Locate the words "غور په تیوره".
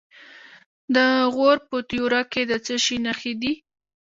1.33-2.21